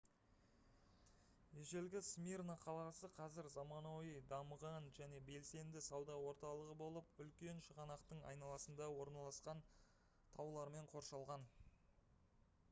ежелгі 1.63 1.99
смирна 2.07 2.55
қаласы 2.63 3.09
қазір 3.17 3.49
заманауи 3.57 4.15
дамыған 4.33 4.87
және 5.01 5.19
белсенді 5.29 5.83
сауда 5.89 6.15
орталығы 6.31 6.77
болып 6.81 7.21
үлкен 7.27 7.63
шығанақтың 7.69 8.25
айналасында 8.33 8.89
орналасқан 9.05 9.65
және 9.69 10.35
таулармен 10.41 10.93
қоршалған 10.97 11.49